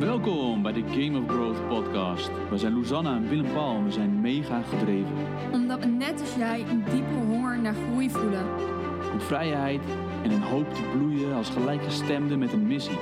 [0.00, 2.30] Welkom bij de Game of Growth podcast.
[2.50, 5.12] We zijn Luzanna en Willem Paul en we zijn mega gedreven.
[5.52, 8.44] Omdat we net als jij een diepe honger naar groei voelen.
[9.12, 9.80] Om vrijheid
[10.22, 12.98] en een hoop te bloeien als gelijkgestemden met een missie.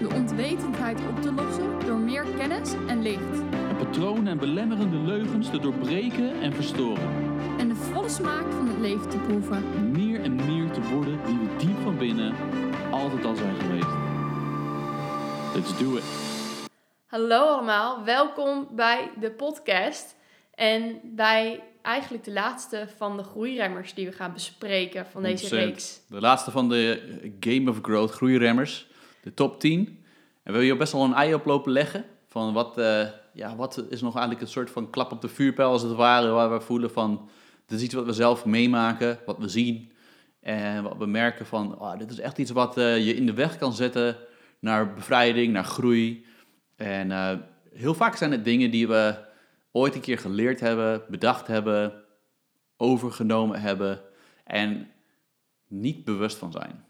[0.00, 3.40] De onwetendheid op te lossen door meer kennis en licht.
[3.68, 7.10] En patronen en belemmerende leugens te doorbreken en verstoren.
[7.58, 9.90] En de volle smaak van het leven te proeven.
[9.92, 12.34] Meer en meer te worden wie we diep van binnen
[12.90, 13.96] altijd al zijn geweest.
[15.54, 16.17] Let's do it.
[17.18, 20.16] Hallo allemaal, welkom bij de podcast.
[20.54, 25.48] En bij eigenlijk de laatste van de groeiremmers die we gaan bespreken van deze 100%.
[25.48, 26.00] reeks.
[26.08, 27.00] De laatste van de
[27.40, 28.86] Game of Growth groeiremmers,
[29.22, 29.78] de top 10.
[29.78, 29.96] En
[30.42, 32.04] we willen hier best wel een ei op lopen leggen.
[32.28, 35.70] Van wat, eh, ja, wat is nog eigenlijk een soort van klap op de vuurpijl
[35.70, 36.28] als het ware.
[36.28, 37.28] Waar we voelen van,
[37.66, 39.92] dit is iets wat we zelf meemaken, wat we zien.
[40.40, 43.34] En wat we merken van, oh, dit is echt iets wat eh, je in de
[43.34, 44.16] weg kan zetten
[44.58, 46.26] naar bevrijding, naar groei.
[46.78, 47.36] En eh,
[47.72, 49.14] heel vaak zijn het dingen die we
[49.72, 52.04] ooit een keer geleerd hebben, bedacht hebben,
[52.76, 54.02] overgenomen hebben
[54.44, 54.92] en
[55.68, 56.84] niet bewust van zijn.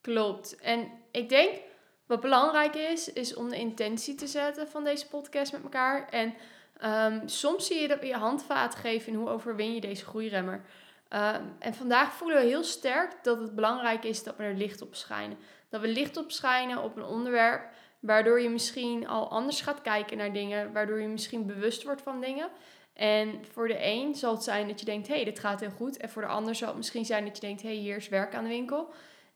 [0.00, 0.56] Klopt.
[0.56, 1.60] En ik denk
[2.06, 6.08] wat belangrijk is, is om de intentie te zetten van deze podcast met elkaar.
[6.08, 6.34] En
[6.78, 10.64] ehm, soms zie je dat we je handvaat geven in hoe overwin je deze groeiremmer.
[11.08, 14.82] Ehm, en vandaag voelen we heel sterk dat het belangrijk is dat we er licht
[14.82, 15.38] op schijnen.
[15.68, 17.70] Dat we licht op schijnen op een onderwerp
[18.02, 22.20] waardoor je misschien al anders gaat kijken naar dingen, waardoor je misschien bewust wordt van
[22.20, 22.48] dingen.
[22.92, 25.70] En voor de een zal het zijn dat je denkt, hé, hey, dit gaat heel
[25.70, 25.96] goed.
[25.96, 28.08] En voor de ander zal het misschien zijn dat je denkt, hé, hey, hier is
[28.08, 28.88] werk aan de winkel.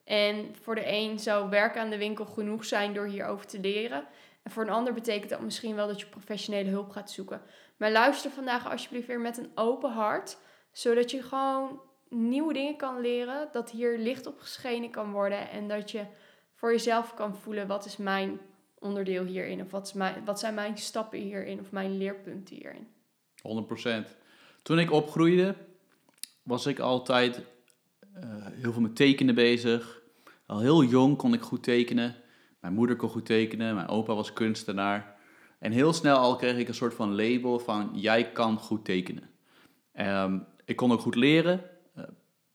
[0.05, 4.07] En voor de een zou werk aan de winkel genoeg zijn door hierover te leren.
[4.43, 7.43] En voor een ander betekent dat misschien wel dat je professionele hulp gaat zoeken.
[7.77, 10.39] Maar luister vandaag alsjeblieft weer met een open hart,
[10.73, 15.69] zodat je gewoon nieuwe dingen kan leren, dat hier licht op geschenen kan worden en
[15.69, 16.05] dat je
[16.55, 18.41] voor jezelf kan voelen wat is mijn
[18.79, 19.71] onderdeel hierin of
[20.25, 22.89] wat, zijn mijn stappen hierin of mijn leerpunten hierin.
[24.07, 24.11] 100%.
[24.63, 25.55] Toen ik opgroeide,
[26.43, 27.41] was ik altijd
[28.15, 30.03] eh, heel veel met tekenen bezig.
[30.47, 32.15] Al heel jong kon ik goed tekenen.
[32.61, 35.17] Mijn moeder kon goed tekenen, mijn opa was kunstenaar.
[35.59, 39.31] En heel snel al kreeg ik een soort van label van jij kan goed tekenen.
[39.93, 41.63] Ehm, ik kon ook goed leren.
[41.95, 42.05] Eh,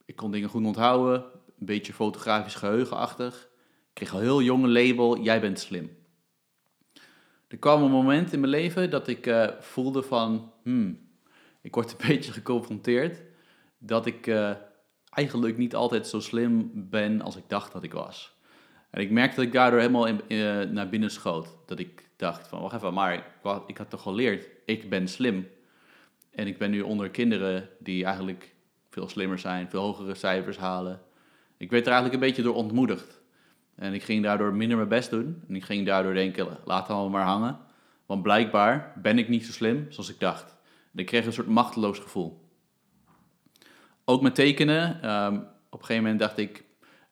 [0.04, 1.24] ik kon dingen goed onthouden.
[1.58, 3.48] Een beetje fotografisch geheugenachtig.
[3.88, 5.90] Ik kreeg al heel jong een label, jij bent slim.
[7.52, 10.98] Er kwam een moment in mijn leven dat ik eh, voelde van, hmm,
[11.60, 13.22] ik word een beetje geconfronteerd
[13.78, 14.50] dat ik eh,
[15.10, 18.36] eigenlijk niet altijd zo slim ben als ik dacht dat ik was.
[18.90, 21.56] En ik merkte dat ik daardoor helemaal in, eh, naar binnen schoot.
[21.66, 23.24] Dat ik dacht van, wacht even, maar ik,
[23.66, 25.48] ik had toch geleerd, ik ben slim.
[26.30, 28.54] En ik ben nu onder kinderen die eigenlijk
[28.90, 31.00] veel slimmer zijn, veel hogere cijfers halen.
[31.56, 33.21] Ik werd er eigenlijk een beetje door ontmoedigd.
[33.76, 35.42] En ik ging daardoor minder mijn best doen.
[35.48, 37.58] En ik ging daardoor denken, laat het allemaal maar hangen.
[38.06, 40.56] Want blijkbaar ben ik niet zo slim zoals ik dacht.
[40.94, 42.48] Ik kreeg een soort machteloos gevoel.
[44.04, 45.02] Ook met tekenen.
[45.02, 45.36] ehm,
[45.70, 46.64] op een gegeven moment dacht ik,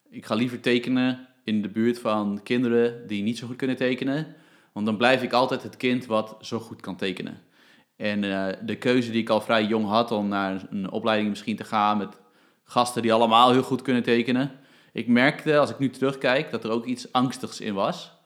[0.09, 4.35] ik ga liever tekenen in de buurt van kinderen die niet zo goed kunnen tekenen.
[4.71, 7.41] Want dan blijf ik altijd het kind wat zo goed kan tekenen.
[7.95, 11.55] En eh, de keuze die ik al vrij jong had om naar een opleiding misschien
[11.55, 12.19] te gaan met
[12.63, 14.51] gasten die allemaal heel goed kunnen tekenen.
[14.91, 18.19] Ik merkte, als ik nu terugkijk, dat er ook iets angstigs in was.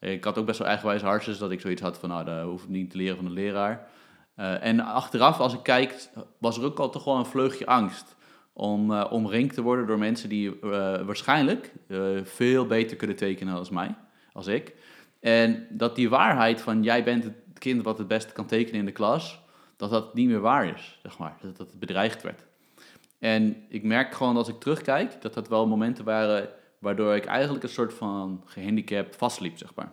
[0.00, 2.62] Ik had ook best wel eigenwijze hartjes, dat ik zoiets had van, nou, dat hoef
[2.62, 3.88] ik niet te leren van de leraar.
[4.34, 6.08] Eh, en achteraf, als ik kijk,
[6.38, 8.16] was er ook al toch wel een vleugje angst.
[8.52, 10.68] Om eh, omringd te worden door mensen die eh,
[11.02, 11.72] waarschijnlijk
[12.22, 13.94] veel beter kunnen tekenen als mij,
[14.32, 14.74] als ik.
[15.20, 18.86] En dat die waarheid van, jij bent het kind wat het beste kan tekenen in
[18.86, 19.40] de klas,
[19.76, 21.36] dat dat niet meer waar is, zeg maar.
[21.42, 22.46] Dat dat bedreigd werd.
[23.20, 26.48] En ik merk gewoon als ik terugkijk, dat dat wel momenten waren
[26.78, 29.92] waardoor ik eigenlijk een soort van gehandicapt vastliep, zeg maar.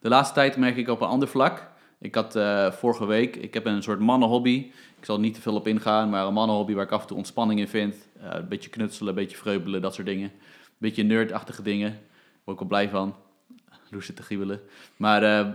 [0.00, 1.72] De laatste tijd merk ik op een ander vlak.
[1.98, 4.70] Ik had eh, vorige week, ik heb een soort mannenhobby.
[4.98, 7.16] Ik zal niet te veel op ingaan, maar een mannenhobby waar ik af en toe
[7.16, 8.08] ontspanning in vind.
[8.20, 10.30] Eh, een beetje knutselen, een beetje vreubelen, dat soort dingen.
[10.30, 12.00] Een beetje nerdachtige dingen.
[12.44, 13.14] Word ik wel blij van.
[13.90, 14.60] Loes zit te giebelen.
[14.96, 15.48] Maar, eh,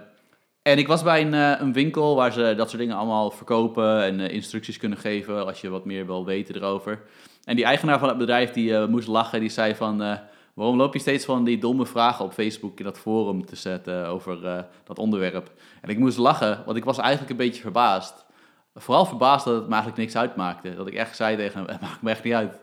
[0.69, 4.03] en ik was bij een, eh, een winkel waar ze dat soort dingen allemaal verkopen
[4.03, 7.01] en eh, instructies kunnen geven als je wat meer wil weten erover.
[7.43, 10.19] En die eigenaar van het bedrijf die eh, moest lachen, die zei van...
[10.53, 14.07] waarom loop je steeds van die domme vragen op Facebook in dat forum te zetten
[14.07, 15.51] over dat onderwerp?
[15.81, 18.25] En ik moest lachen, want ik was eigenlijk een beetje verbaasd.
[18.75, 20.75] Vooral verbaasd dat het me eigenlijk niks uitmaakte.
[20.75, 22.59] Dat ik echt zei tegen hem, het maakt me echt niet uit.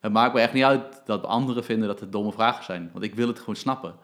[0.00, 2.90] Het maakt me echt niet uit dat anderen vinden dat het domme vragen zijn.
[2.92, 3.94] Want ik wil het gewoon snappen.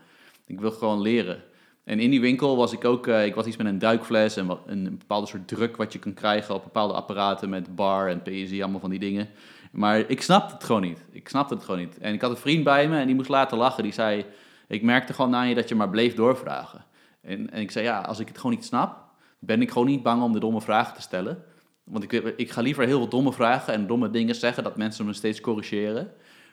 [0.46, 1.42] Ik wil gewoon leren.
[1.84, 4.48] En in die winkel was ik ook, eh, ik was iets met een duikfles en
[4.48, 8.22] een, een bepaalde soort druk wat je kan krijgen op bepaalde apparaten met bar en
[8.22, 9.28] PSI, allemaal van die dingen.
[9.72, 11.04] Maar ik snapte het gewoon niet.
[11.10, 11.98] Ik snapte het gewoon niet.
[11.98, 13.82] En ik had een vriend bij me en die moest laten lachen.
[13.82, 14.24] Die zei,
[14.68, 16.84] ik merkte gewoon aan je dat je maar bleef doorvragen.
[17.20, 19.04] En, en ik zei, ja, als ik het gewoon niet snap,
[19.38, 21.44] ben ik gewoon niet bang om de domme vragen te stellen.
[21.84, 25.06] Want ik, ik ga liever heel veel domme vragen en domme dingen zeggen, dat mensen
[25.06, 26.12] me steeds corrigeren.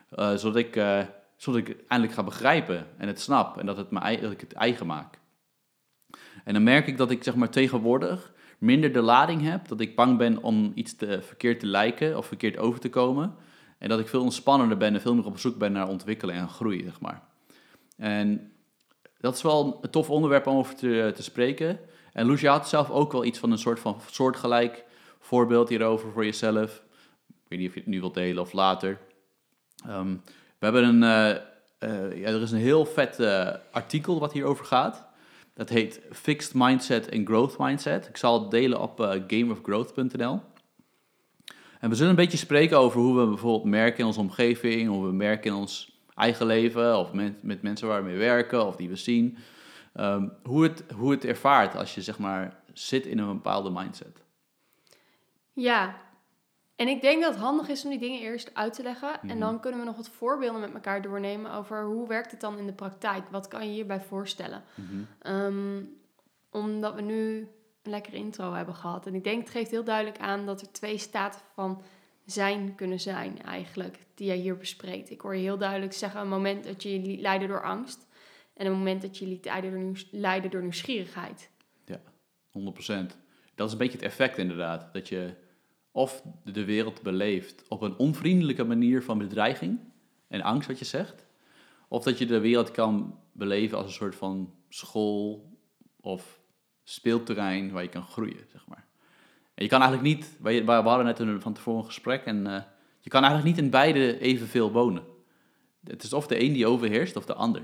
[0.09, 0.99] eh, zodat, ik, eh,
[1.35, 4.53] zodat ik eindelijk ga begrijpen en het snap en dat, het me, dat ik het
[4.53, 5.18] eigen maak.
[6.43, 9.95] En dan merk ik dat ik zeg maar tegenwoordig minder de lading heb, dat ik
[9.95, 13.35] bang ben om iets te, verkeerd te lijken of verkeerd over te komen.
[13.77, 16.49] En dat ik veel ontspannender ben en veel meer op zoek ben naar ontwikkelen en
[16.49, 17.21] groei, zeg maar.
[17.97, 18.51] En
[19.19, 21.79] dat is wel een tof onderwerp om over te, te spreken.
[22.13, 24.85] En Lucia had zelf ook wel iets van een soort van soortgelijk
[25.19, 26.83] voorbeeld hierover voor jezelf.
[27.27, 28.97] Ik weet niet of je het nu wilt delen of later.
[29.85, 30.13] Ehm,
[30.59, 31.29] we hebben een, eh,
[31.79, 35.07] eh, ja, er is een heel vet eh, artikel wat hierover gaat.
[35.59, 38.07] Dat heet Fixed Mindset en Growth Mindset.
[38.07, 40.41] Ik zal het delen op eh, gameofgrowth.nl.
[41.79, 45.05] En we zullen een beetje spreken over hoe we bijvoorbeeld merken in onze omgeving, hoe
[45.05, 48.75] we merken in ons eigen leven, of met, met mensen waar we mee werken, of
[48.75, 49.37] die we zien.
[49.93, 54.23] Ehm, hoe, het, hoe het ervaart als je zeg maar zit in een bepaalde mindset.
[55.53, 55.95] Ja,
[56.79, 59.11] en ik denk dat het handig is om die dingen eerst uit te leggen.
[59.21, 59.29] Mhm.
[59.29, 62.57] En dan kunnen we nog wat voorbeelden met elkaar doornemen over hoe werkt het dan
[62.57, 63.23] in de praktijk?
[63.29, 64.63] Wat kan je hierbij voorstellen?
[65.21, 65.83] Ehm,
[66.49, 67.47] omdat we nu
[67.83, 69.07] een lekkere intro hebben gehad.
[69.07, 71.81] En ik denk het geeft heel duidelijk aan dat er twee staten van
[72.25, 75.09] zijn kunnen zijn eigenlijk, die jij hier bespreekt.
[75.09, 78.07] Ik hoor je heel duidelijk zeggen, een moment dat je je liet leiden door angst.
[78.53, 81.49] En een moment dat je je liet leiden door, nieuws- leiden door nieuwsgierigheid.
[82.49, 83.17] 100%.
[83.55, 84.93] Dat is een beetje het effect inderdaad.
[84.93, 85.33] Dat je
[85.91, 89.79] of de wereld beleeft op een onvriendelijke manier van bedreiging
[90.27, 91.25] en angst, wat je zegt.
[91.87, 95.49] Of dat je de wereld kan beleven als een soort van school
[96.01, 96.39] of
[96.83, 98.87] speelterrein waar je kan groeien, zeg maar.
[99.53, 102.61] En je kan eigenlijk niet, we hadden net een, van tevoren gesprek, en eh,
[102.99, 105.03] je kan eigenlijk niet in beide evenveel wonen.
[105.83, 107.61] Het is of de een die overheerst of de ander.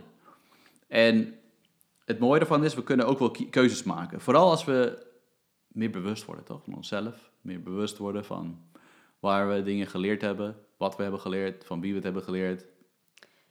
[0.87, 1.35] En
[2.05, 4.21] het mooie ervan is, we kunnen ook wel keuzes maken.
[4.21, 5.04] Vooral als we
[5.75, 6.63] meer bewust worden, toch?
[6.63, 7.31] Van onszelf.
[7.41, 8.59] Meer bewust worden van
[9.19, 12.65] waar we dingen geleerd hebben, wat we hebben geleerd, van wie we het hebben geleerd.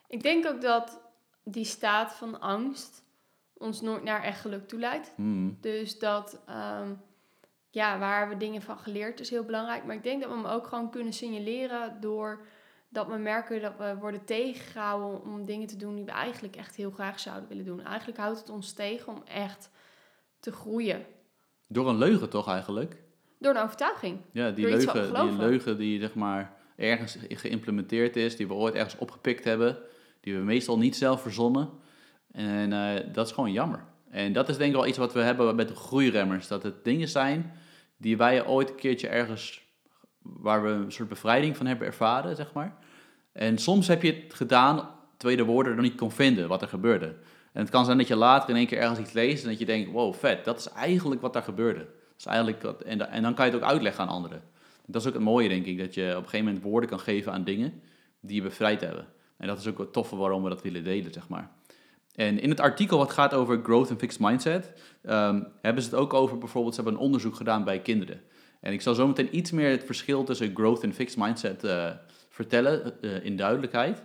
[0.09, 1.01] Ik denk ook dat
[1.43, 3.03] die staat van angst
[3.53, 5.13] ons nooit naar echt geluk toe leidt.
[5.17, 5.59] Hmm.
[5.61, 6.93] Dus dat, ehm,
[7.71, 9.85] ja, waar we dingen van geleerd is heel belangrijk.
[9.85, 12.47] Maar ik denk dat we hem ook gewoon kunnen signaleren door
[12.89, 16.77] dat we merken dat we worden tegengehouden om dingen te doen die we eigenlijk echt
[16.77, 17.85] heel graag zouden willen doen.
[17.85, 19.71] Eigenlijk houdt het ons tegen om echt
[20.41, 21.07] te groeien.
[21.75, 22.97] Door een leugen toch eigenlijk?
[23.39, 24.19] Door een overtuiging.
[24.33, 28.75] Ja, die Door leugen, die leugen die zeg maar ergens geïmplementeerd is, die we ooit
[28.75, 29.79] ergens opgepikt hebben,
[30.21, 31.69] die we meestal niet zelf verzonnen.
[32.33, 33.85] En eh, dat is gewoon jammer.
[34.11, 36.49] En dat is denk ik wel iets wat we hebben met de groeiremmers.
[36.49, 37.53] Dat het dingen zijn
[37.97, 39.63] die wij ooit een keertje ergens,
[40.23, 42.77] waar we een soort bevrijding van hebben ervaren, zeg maar.
[43.33, 44.77] En soms heb je het gedaan
[45.17, 47.15] terwijl je de woorden er niet kon vinden, wat er gebeurde.
[47.55, 49.59] En het kan zijn dat je later in één keer ergens iets leest en dat
[49.59, 51.79] je denkt, wow, vet, dat is eigenlijk wat daar gebeurde.
[51.79, 54.43] Dat is eigenlijk wat, en, da- en dan kan je het ook uitleggen aan anderen.
[54.87, 57.01] Dat is ook het mooie, denk ik, dat je op een gegeven moment woorden kan
[57.01, 57.83] geven aan dingen
[58.21, 59.07] die je bevrijd hebben.
[59.37, 61.51] En dat is ook het toffe waarom we dat willen delen, zeg maar.
[62.15, 64.73] En in het artikel wat gaat over growth and fixed mindset,
[65.03, 68.21] ehm, hebben ze het ook over bijvoorbeeld, ze hebben een onderzoek gedaan bij kinderen.
[68.61, 71.91] En ik zal zo meteen iets meer het verschil tussen growth en fixed mindset eh,
[72.29, 74.03] vertellen eh, in duidelijkheid.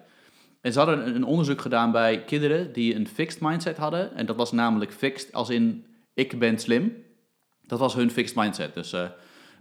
[0.62, 4.16] En ze hadden een, onderzoek gedaan bij kinderen die een fixed mindset hadden.
[4.16, 7.06] En dat was namelijk fixed als in ik ben slim.
[7.62, 8.74] Dat was hun fixed mindset.
[8.74, 9.10] Dus eh,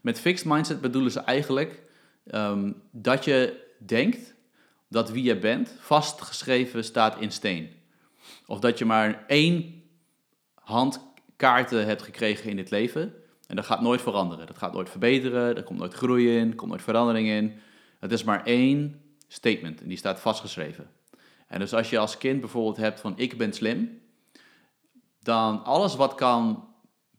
[0.03, 1.83] met fixed mindset bedoelen ze eigenlijk
[2.25, 4.35] ehm, dat je denkt
[4.89, 7.71] dat wie je bent vastgeschreven staat in steen.
[8.47, 9.83] Of dat je maar één
[10.55, 13.15] hand kaarten hebt gekregen in het leven.
[13.47, 14.47] En dat gaat nooit veranderen.
[14.47, 15.57] Dat gaat nooit verbeteren.
[15.57, 16.49] Er komt nooit groei in.
[16.49, 17.53] Er komt nooit verandering in.
[18.01, 20.91] Het is maar één statement en die staat vastgeschreven.
[21.47, 24.01] En dus als je als kind bijvoorbeeld hebt van ik ben slim,
[25.23, 26.69] dan alles wat kan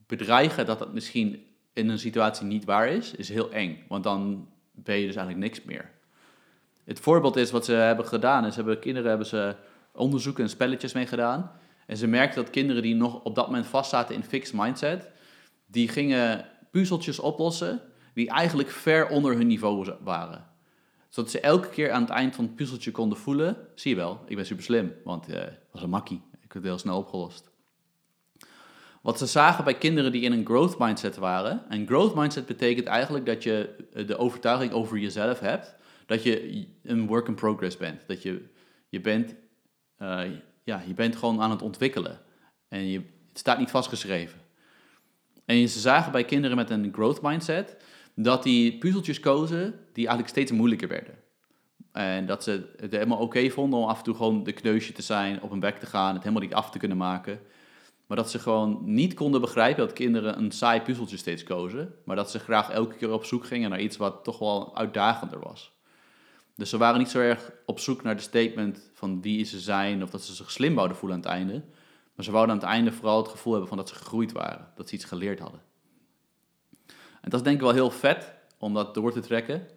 [0.08, 3.86] bedreigen dat dat misschien in een situatie niet waar is, is heel eng.
[3.88, 5.92] Want dan ben je dus eigenlijk niks meer.
[6.84, 9.56] Het voorbeeld is wat ze hebben gedaan, is hebben kinderen hebben ze
[9.94, 11.52] onderzoeken en spelletjes mee gedaan.
[11.86, 15.10] En ze merkten dat kinderen die nog op dat moment vastzaten in fixed mindset,
[15.66, 17.82] die gingen puzzeltjes oplossen
[18.14, 20.49] die eigenlijk ver onder hun niveau waren.
[21.10, 24.24] Zodat ze elke keer aan het eind van het puzzeltje konden voelen, zie je wel,
[24.28, 26.22] ik ben super slim, want eh, het was een makkie.
[26.32, 27.50] Ik heb het heel snel opgelost.
[29.02, 32.88] Wat ze zagen bij kinderen die in een growth mindset waren, en growth mindset betekent
[32.88, 35.76] eigenlijk dat je eh, de overtuiging over jezelf hebt,
[36.06, 38.08] dat je een work in progress bent.
[38.08, 38.46] Dat je,
[38.90, 39.36] je bent,
[39.98, 40.22] eh,
[40.64, 42.20] ja, je bent gewoon aan het ontwikkelen.
[42.68, 44.40] En je, het staat niet vastgeschreven.
[45.46, 47.78] En ze zagen bij kinderen met een growth mindset
[48.24, 51.16] dat die puzzeltjes kozen die eigenlijk steeds moeilijker werden.
[51.92, 55.02] En dat ze het helemaal oké vonden om af en toe gewoon de kneusje te
[55.02, 57.40] zijn, op hun bek te gaan, het helemaal niet af te kunnen maken.
[58.08, 61.94] Maar dat ze gewoon niet konden begrijpen dat kinderen een saai puzzeltje steeds kozen.
[62.06, 65.40] Maar dat ze graag elke keer op zoek gingen naar iets wat toch wel uitdagender
[65.40, 65.72] was.
[66.56, 70.04] Dus ze waren niet zo erg op zoek naar de statement van wie ze zijn
[70.04, 71.64] of dat ze zich slim wouden voelen aan het einde.
[72.16, 74.68] Maar ze wouden aan het einde vooral het gevoel hebben van dat ze gegroeid waren,
[74.76, 75.69] dat ze iets geleerd hadden.
[77.22, 79.68] En dat is denk ik wel heel vet om dat door te trekken.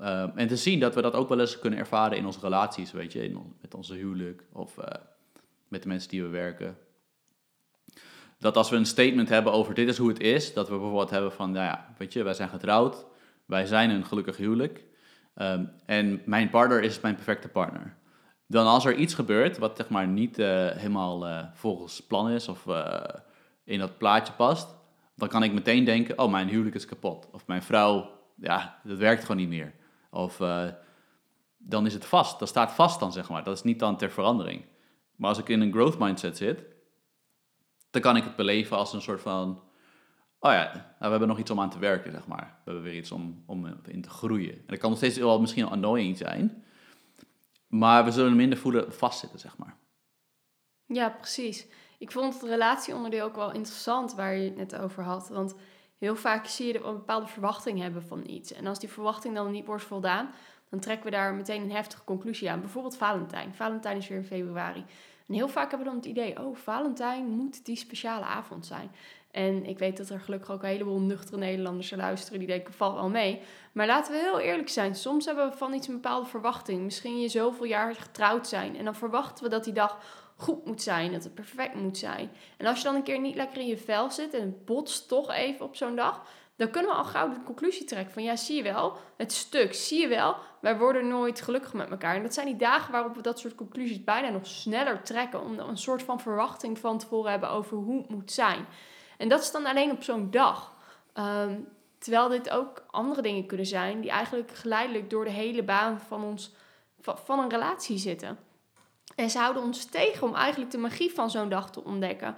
[0.00, 2.92] Um, en te zien dat we dat ook wel eens kunnen ervaren in onze relaties,
[2.92, 4.84] weet je, met onze huwelijk of uh,
[5.68, 6.78] met de mensen die we werken.
[8.38, 11.10] Dat als we een statement hebben over dit is hoe het is, dat we bijvoorbeeld
[11.10, 13.06] hebben van, nou ja, weet je, wij zijn getrouwd,
[13.46, 14.84] wij zijn een gelukkig huwelijk
[15.34, 17.96] um, en mijn partner is mijn perfecte partner.
[18.46, 22.48] Dan als er iets gebeurt wat zeg maar niet uh, helemaal uh, volgens plan is
[22.48, 22.66] of
[23.64, 24.74] in dat plaatje past,
[25.20, 27.28] dan kan ik meteen denken, oh, mijn huwelijk is kapot.
[27.32, 29.74] Of mijn vrouw, ja, dat werkt gewoon niet meer.
[30.10, 30.68] Of uh,
[31.58, 32.38] dan is het vast.
[32.38, 33.44] Dat staat vast dan, zeg maar.
[33.44, 34.64] Dat is niet dan ter verandering.
[35.16, 36.64] Maar als ik in een growth mindset zit,
[37.90, 39.62] dan kan ik het beleven als een soort van...
[40.38, 42.60] Oh ja, nou, we hebben nog iets om aan te werken, zeg maar.
[42.64, 44.52] We hebben weer iets om, om in te groeien.
[44.52, 46.64] En dat kan nog steeds wel misschien annoying zijn.
[47.66, 49.76] Maar we zullen minder voelen vastzitten, zeg maar.
[50.86, 51.66] Ja, precies.
[52.00, 55.28] Ik vond het relatieonderdeel ook wel interessant waar je het net over had.
[55.28, 55.54] Want
[55.98, 58.52] heel vaak zie je dat we een bepaalde verwachting hebben van iets.
[58.52, 60.30] En als die verwachting dan niet wordt voldaan,
[60.70, 62.60] dan trekken we daar meteen een heftige conclusie aan.
[62.60, 63.54] Bijvoorbeeld Valentijn.
[63.54, 64.84] Valentijn is weer in februari.
[65.26, 68.90] En heel vaak hebben we dan het idee, oh, Valentijn moet die speciale avond zijn.
[69.30, 72.94] En ik weet dat er gelukkig ook een heleboel nuchtere Nederlanders luisteren die denken, val
[72.94, 73.40] wel mee.
[73.72, 76.82] Maar laten we heel eerlijk zijn, soms hebben we van iets een bepaalde verwachting.
[76.82, 79.98] Misschien je zoveel jaar getrouwd zijn en dan verwachten we dat die dag
[80.40, 82.30] goed moet zijn, dat het perfect moet zijn.
[82.56, 85.08] En als je dan een keer niet lekker in je vel zit en het botst
[85.08, 86.22] toch even op zo'n dag,
[86.56, 89.74] dan kunnen we al gauw de conclusie trekken van ja, zie je wel, het stuk,
[89.74, 92.14] zie je wel, wij worden nooit gelukkig met elkaar.
[92.14, 95.64] En dat zijn die dagen waarop we dat soort conclusies bijna nog sneller trekken, omdat
[95.64, 98.66] we een soort van verwachting van tevoren hebben over hoe het moet zijn.
[99.18, 100.74] En dat is dan alleen op zo'n dag.
[101.12, 101.58] Ehm,
[101.98, 106.24] terwijl dit ook andere dingen kunnen zijn die eigenlijk geleidelijk door de hele baan van,
[106.24, 106.54] ons,
[107.00, 108.38] van een relatie zitten.
[109.14, 112.36] En ze houden ons tegen om eigenlijk de magie van zo'n dag te ontdekken.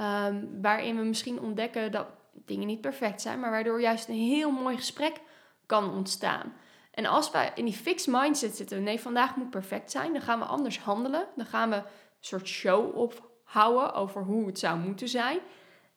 [0.00, 4.50] Um, waarin we misschien ontdekken dat dingen niet perfect zijn, maar waardoor juist een heel
[4.50, 5.20] mooi gesprek
[5.66, 6.52] kan ontstaan.
[6.90, 10.38] En als wij in die fixed mindset zitten, nee, vandaag moet perfect zijn, dan gaan
[10.38, 11.26] we anders handelen.
[11.36, 11.82] Dan gaan we een
[12.20, 15.38] soort show ophouden over hoe het zou moeten zijn.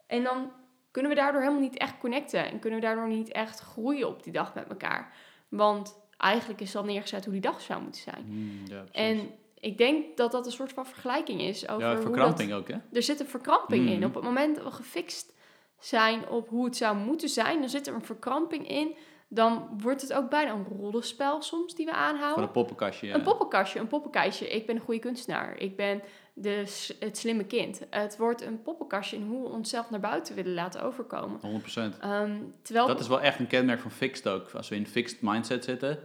[0.08, 0.52] En dan
[0.92, 4.24] kunnen we daardoor helemaal niet echt connecten en kunnen we daardoor niet echt groeien op
[4.24, 5.14] die dag met elkaar.
[5.50, 8.26] Want eigenlijk is al neergezet hoe die dag zou moeten zijn.
[8.26, 9.32] Mm, ja, en
[9.64, 12.82] ik denk dat dat een soort van vergelijking is over ja, verkramping hoe dat, ook,
[12.82, 12.96] hè?
[12.98, 13.98] Er zit een verkramping in.
[13.98, 14.06] Mhm.
[14.06, 15.34] Op het moment dat we gefixt
[15.80, 18.96] zijn op hoe het zou moeten zijn, dan zit er een verkramping in.
[19.28, 22.34] Dan wordt het ook bijna een rollenspel soms die we aanhouden.
[22.34, 23.08] Van een poppenkastje.
[23.08, 23.14] Ja.
[23.14, 24.50] Een poppenkastje, een poppenkastje.
[24.50, 25.58] Ik ben een goede kunstenaar.
[25.58, 26.02] Ik ben
[26.34, 26.66] de,
[27.00, 27.82] het slimme kind.
[27.90, 31.40] Het wordt een poppenkastje in hoe we onszelf naar buiten willen laten overkomen.
[31.40, 32.00] 100%.
[32.00, 34.50] Ehm, terwijl Dat is wel echt een kenmerk van fixed ook.
[34.50, 36.00] Als we in fixed mindset zitten,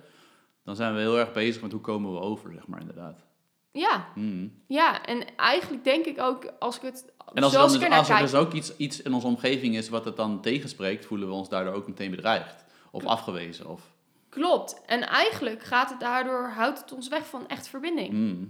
[0.65, 3.28] dan zijn we heel erg bezig met hoe komen we over, zeg maar, inderdaad.
[3.73, 4.49] Ja, Mhm.
[4.67, 8.09] ja, en eigenlijk denk ik ook, als ik het En als er, dan dus, als
[8.09, 11.35] er dus ook iets, iets in onze omgeving is wat het dan tegenspreekt, voelen we
[11.35, 12.65] ons daardoor ook meteen bedreigd.
[12.91, 13.67] Of afgewezen.
[13.69, 13.81] Of,
[14.29, 14.81] Klopt.
[14.87, 18.13] En eigenlijk gaat het daardoor, houdt het ons weg van echt verbinding.
[18.13, 18.45] Mhm.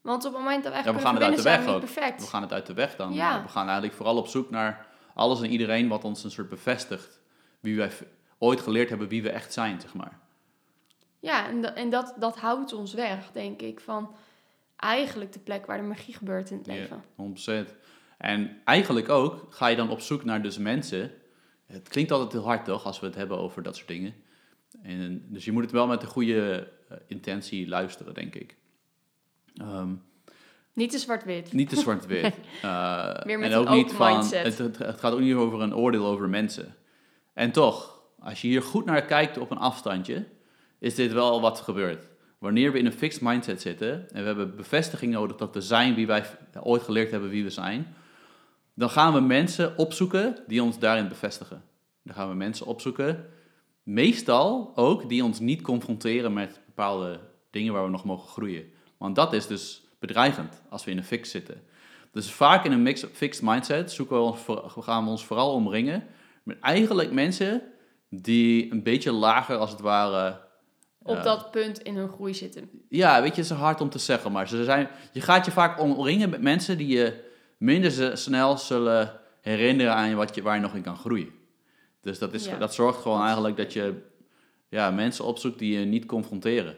[0.00, 1.70] Want op het moment dat we echt Ja, we gaan het uit de weg we
[1.70, 1.80] ook.
[1.80, 2.20] perfect.
[2.20, 3.12] We gaan het uit de weg dan.
[3.12, 3.42] Ja.
[3.42, 7.20] We gaan eigenlijk vooral op zoek naar alles en iedereen wat ons een soort bevestigt.
[7.60, 7.90] Wie wij
[8.38, 10.18] ooit geleerd hebben wie we echt zijn, zeg maar.
[11.20, 14.14] Ja, en, da- en dat, dat houdt ons weg, denk ik, van
[14.80, 17.04] eigenlijk de plek waar de magie gebeurt in het leven.
[17.16, 17.68] Ja, 100%.
[18.18, 21.12] En eigenlijk ook ga je dan op zoek naar dus mensen.
[21.66, 24.14] Het klinkt altijd heel hard toch, als we het hebben over dat soort dingen.
[24.82, 28.56] En, dus je moet het wel met de goede eh, intentie luisteren, denk ik.
[29.54, 29.94] Ehm,
[30.72, 31.52] Niet te zwart-wit.
[31.52, 32.34] niet te zwart-wit.
[32.62, 34.24] Eh, Weer met en ook niet van.
[34.24, 36.74] Het, het, het gaat ook niet over een oordeel over mensen.
[37.32, 40.26] En toch, als je hier goed naar kijkt op een afstandje,
[40.78, 42.08] is dit wel wat gebeurt.
[42.40, 45.94] Wanneer we in een fixed mindset zitten en we hebben bevestiging nodig dat we zijn
[45.94, 46.24] wie wij
[46.60, 47.94] ooit geleerd hebben wie we zijn,
[48.74, 51.62] dan gaan we mensen opzoeken die ons daarin bevestigen.
[52.02, 53.26] Dan gaan we mensen opzoeken,
[53.82, 57.20] meestal ook die ons niet confronteren met bepaalde
[57.50, 58.64] dingen waar we nog mogen groeien.
[58.96, 61.62] Want dat is dus bedreigend als we in een fix zitten.
[62.12, 64.40] Dus vaak in een mix, fixed mindset zoeken we ons,
[64.80, 66.06] gaan we ons vooral omringen
[66.42, 67.62] met eigenlijk mensen
[68.08, 70.48] die een beetje lager als het ware
[71.02, 71.22] Op Ja.
[71.22, 72.70] dat punt in hun groei zitten.
[72.88, 75.50] ja, weet je, het is hard om te zeggen, maar ze zijn, je gaat je
[75.50, 77.24] vaak omringen met mensen die je
[77.58, 81.30] minder snel zullen herinneren aan wat je, waar je nog in kan groeien.
[82.00, 82.56] Dus dat, is, Ja.
[82.56, 83.94] dat zorgt gewoon eigenlijk dat je
[84.68, 86.76] ja, mensen opzoekt die je niet confronteren.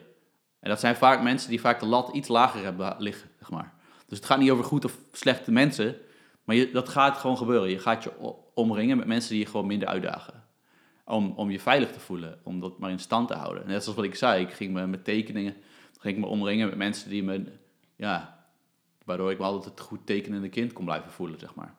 [0.59, 3.73] En dat zijn vaak mensen die vaak de lat iets lager hebben liggen, zeg maar.
[4.07, 5.95] Dus het gaat niet over goed of slechte mensen,
[6.43, 7.69] maar je, dat gaat gewoon gebeuren.
[7.69, 8.11] Je gaat je
[8.53, 10.42] omringen met mensen die je gewoon minder uitdagen.
[11.05, 13.67] Om, om je veilig te voelen, om dat maar in stand te houden.
[13.67, 15.55] Net zoals wat ik zei, ik ging me met tekeningen,
[15.99, 17.43] ging ik me omringen met mensen die me,
[17.95, 18.45] ja,
[19.05, 21.75] waardoor ik me altijd het goed tekenende kind kon blijven voelen, zeg maar.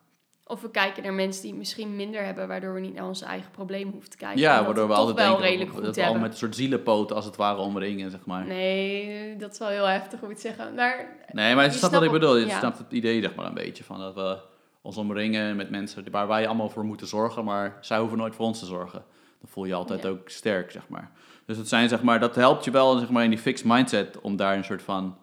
[0.47, 3.25] Of we kijken naar mensen die het misschien minder hebben, waardoor we niet naar onze
[3.25, 4.39] eigen probleem hoeven te kijken.
[4.39, 6.55] Ja, waardoor we altijd wel denken redelijk dat, goed dat we al met een soort
[6.55, 8.45] zielenpoten als het ware omringen, zeg maar.
[8.45, 9.05] Nee,
[9.35, 10.73] Nee, dat is wel heel heftig ik het zeggen.
[10.75, 12.37] Maar maar je Je snapt wat ik bedoel.
[12.37, 12.59] Je ja.
[12.59, 13.83] snapt het idee, zeg maar, een beetje.
[13.83, 14.37] Van dat we
[14.81, 18.45] ons omringen met mensen waar wij allemaal voor moeten zorgen, maar zij hoeven nooit voor
[18.45, 19.05] ons te zorgen.
[19.45, 20.09] Dan voel je je altijd Ja.
[20.09, 21.11] ook sterk, zeg maar.
[21.45, 24.21] Dus het zijn, zeg maar, dat helpt je wel zeg maar, in die fixed mindset
[24.21, 25.17] om daar een soort van,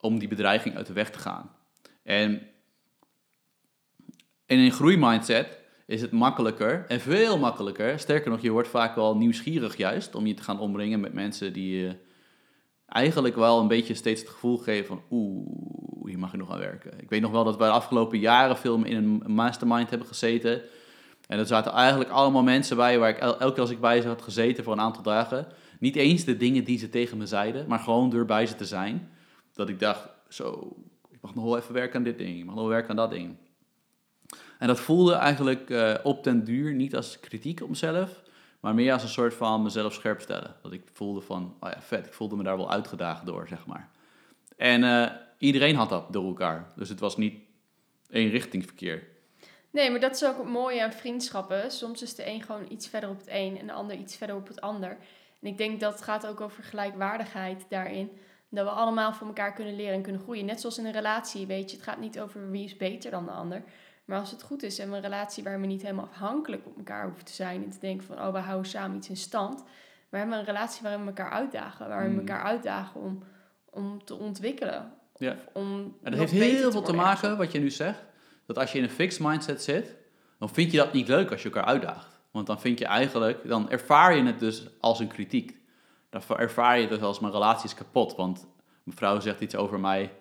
[0.00, 1.50] om die bedreiging uit de weg te gaan.
[2.02, 2.42] En
[4.46, 7.98] in een groeimindset is het makkelijker en veel makkelijker.
[7.98, 11.52] Sterker nog, je wordt vaak wel nieuwsgierig juist om je te gaan omringen met mensen
[11.52, 11.96] die je
[12.86, 16.58] eigenlijk wel een beetje steeds het gevoel geven van oeh, hier mag ik nog aan
[16.58, 17.00] werken.
[17.00, 20.62] Ik weet nog wel dat wij de afgelopen jaren veel in een mastermind hebben gezeten.
[21.32, 24.00] En er zaten eigenlijk allemaal mensen bij waar ik el- elke keer als ik bij
[24.00, 25.46] ze had gezeten voor een aantal dagen,
[25.78, 28.64] niet eens de dingen die ze tegen me zeiden, maar gewoon door bij ze te
[28.64, 29.10] zijn,
[29.52, 30.76] dat ik dacht, zo,
[31.10, 32.96] ik mag nog wel even werken aan dit ding, ik mag nog wel werken aan
[32.96, 33.36] dat ding.
[34.58, 38.22] En dat voelde eigenlijk eh, op den duur niet als kritiek op mezelf,
[38.60, 40.54] maar meer als een soort van mezelf scherp stellen.
[40.62, 43.66] Dat ik voelde van, oh ja, vet, ik voelde me daar wel uitgedaagd door, zeg
[43.66, 43.90] maar.
[44.56, 46.72] En eh, iedereen had dat door elkaar.
[46.76, 47.34] Dus het was niet
[48.10, 49.10] eenrichtingsverkeer.
[49.72, 51.70] Nee, maar dat is ook het mooie aan vriendschappen.
[51.70, 54.36] Soms is de een gewoon iets verder op het een en de ander iets verder
[54.36, 54.90] op het ander.
[55.40, 58.10] En ik denk dat het gaat ook over gelijkwaardigheid daarin.
[58.48, 60.44] Dat we allemaal van elkaar kunnen leren en kunnen groeien.
[60.44, 61.76] Net zoals in een relatie, weet je.
[61.76, 63.62] Het gaat niet over wie is beter dan de ander.
[64.04, 66.76] Maar als het goed is en we een relatie waar we niet helemaal afhankelijk op
[66.76, 67.64] elkaar hoeven te zijn.
[67.64, 69.58] En te denken van, oh, we houden samen iets in stand.
[69.58, 69.66] Maar
[70.10, 71.88] we hebben een relatie waarin we elkaar uitdagen.
[71.88, 72.28] Waarin we Hmm.
[72.28, 73.22] elkaar uitdagen om,
[73.70, 74.92] om te ontwikkelen.
[75.16, 75.32] Ja.
[75.32, 78.04] Of om En dat heeft heel veel te maken, wat je nu zegt,
[78.46, 79.96] dat als je in een fixed mindset zit,
[80.38, 82.20] dan vind je dat niet leuk als je elkaar uitdaagt.
[82.30, 85.56] Want dan vind je eigenlijk, dan ervaar je het dus als een kritiek.
[86.10, 88.46] Dan ervaar je het dus als mijn relatie is kapot, want
[88.82, 90.12] mevrouw zegt iets over mij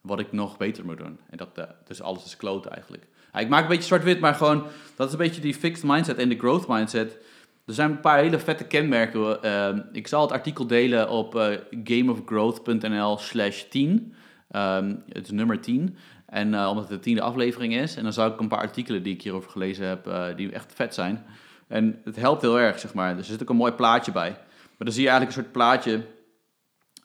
[0.00, 1.18] wat ik nog beter moet doen.
[1.30, 3.06] En dat, eh, dus alles is kloot eigenlijk.
[3.34, 6.28] Ik maak een beetje zwart-wit, maar gewoon, dat is een beetje die fixed mindset en
[6.28, 7.18] de growth mindset.
[7.66, 9.42] Er zijn een paar hele vette kenmerken.
[9.42, 14.14] Ehm, ik zal het artikel delen op eh, gameofgrowth.nl slash 10.
[14.50, 15.96] Ehm, het is nummer 10.
[16.26, 17.96] En eh, omdat het de tiende aflevering is.
[17.96, 20.72] En dan zou ik een paar artikelen die ik hierover gelezen heb, eh, die echt
[20.74, 21.24] vet zijn.
[21.66, 23.16] En het helpt heel erg, zeg maar.
[23.16, 24.30] Er zit ook een mooi plaatje bij.
[24.30, 26.06] Maar dan zie je eigenlijk een soort plaatje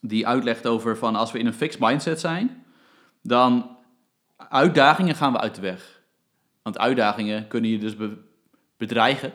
[0.02, 2.66] die uitlegt over van als we in een fixed mindset zijn,
[3.22, 3.78] dan
[4.38, 6.02] uitdagingen gaan we uit de weg.
[6.62, 8.18] Want uitdagingen kunnen je dus be-
[8.78, 9.32] bedreigen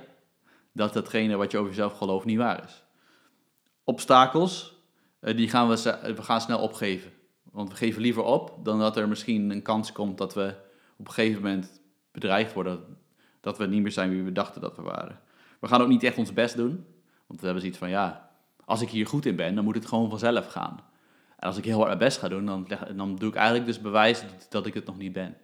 [0.72, 2.84] dat datgene wat je over jezelf gelooft niet waar is.
[3.84, 4.74] Obstakels,
[5.20, 7.12] eh, die gaan we, we gaan snel opgeven.
[7.56, 10.54] Want we geven liever op dan dat er misschien een kans komt dat we
[10.96, 11.80] op een gegeven moment
[12.12, 12.98] bedreigd worden.
[13.40, 15.20] Dat we niet meer zijn wie we dachten dat we waren.
[15.60, 16.86] We gaan ook niet echt ons best doen.
[17.26, 18.30] Want we hebben zoiets van, ja,
[18.64, 20.80] als ik hier goed in ben, dan moet het gewoon vanzelf gaan.
[21.36, 23.80] En als ik heel hard mijn best ga doen, dan, dan doe ik eigenlijk dus
[23.80, 25.36] bewijs dat, dat ik het nog niet ben.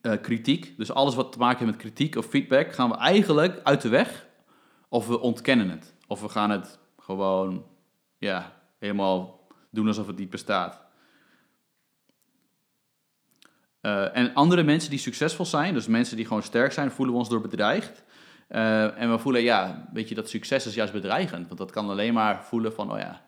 [0.00, 3.60] Eh, kritiek, dus alles wat te maken heeft met kritiek of feedback, gaan we eigenlijk
[3.62, 4.26] uit de weg.
[4.88, 5.94] Of we ontkennen het.
[6.06, 7.64] Of we gaan het gewoon,
[8.18, 9.36] ja, helemaal
[9.76, 10.80] doen alsof het niet bestaat.
[13.80, 17.20] Eh, en andere mensen die succesvol zijn, dus mensen die gewoon sterk zijn, voelen we
[17.20, 18.04] ons door bedreigd.
[18.48, 21.46] Eh, en we voelen, ja, weet je, dat succes is juist bedreigend.
[21.46, 23.26] Want dat kan alleen maar voelen van, oh ja,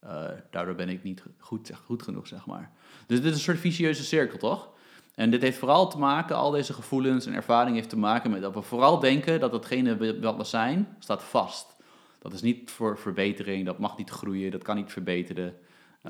[0.00, 2.70] eh, daardoor ben ik niet goed, goed genoeg, zeg maar.
[3.06, 4.68] Dus dit is een soort vicieuze cirkel, toch?
[5.14, 8.42] En dit heeft vooral te maken, al deze gevoelens en ervaring heeft te maken met
[8.42, 11.76] dat we vooral denken dat datgene wat we zijn, staat vast.
[12.18, 15.54] Dat is niet voor verbetering, dat mag niet groeien, dat kan niet verbeteren.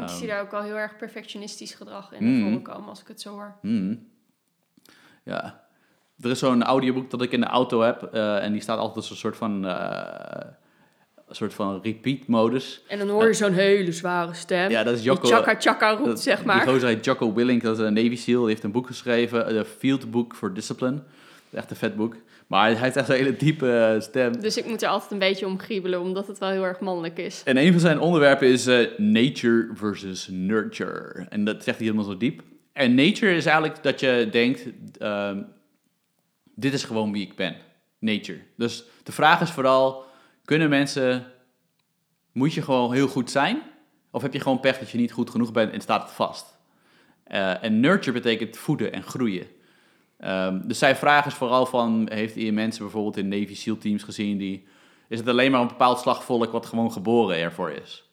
[0.02, 2.32] Ik Ehm, zie daar ook al heel erg perfectionistisch gedrag in Mm.
[2.38, 3.56] naar voren komen als ik het zo hoor.
[3.60, 4.06] Hmm.
[5.24, 5.66] Ja.
[6.20, 8.02] Er is zo'n audioboek dat ik in de auto heb.
[8.02, 10.46] eh, en die staat altijd als een soort van, eh,
[11.28, 12.82] een soort van repeat-modus.
[12.88, 14.70] En dan hoor je zo'n hele zware stem.
[14.70, 15.28] Ja, dat is die Jocko.
[15.28, 16.64] chaka chaka roept, dat- zeg maar.
[16.64, 18.40] Die gozer heet Jocko Willink, dat is een Navy SEAL.
[18.40, 21.02] Die heeft een boek geschreven, The Field Book for Discipline.
[21.52, 22.16] Echt een vet boek.
[22.48, 24.40] Maar hij heeft echt een hele diepe eh, stem.
[24.40, 27.18] Dus ik moet er altijd een beetje om griebelen, omdat het wel heel erg mannelijk
[27.18, 27.42] is.
[27.44, 31.26] En een van zijn onderwerpen is eh, nature versus nurture.
[31.28, 32.42] En dat zegt hij helemaal zo diep.
[32.72, 34.66] En nature is eigenlijk dat je denkt,
[34.98, 35.42] ehm,
[36.54, 37.56] dit is gewoon wie ik ben.
[37.98, 38.40] Nature.
[38.56, 40.04] Dus de vraag is vooral,
[40.44, 41.26] kunnen mensen,
[42.32, 43.62] moet je gewoon heel goed zijn?
[44.10, 46.58] Of heb je gewoon pech dat je niet goed genoeg bent en staat het vast?
[47.24, 49.46] Eh, en nurture betekent voeden en groeien.
[50.18, 54.02] Ehm, dus zijn vraag is vooral van, heeft hij mensen bijvoorbeeld in Navy SEAL teams
[54.02, 54.66] gezien die
[55.08, 58.08] Is het alleen maar een bepaald slagvolk wat gewoon geboren ervoor is?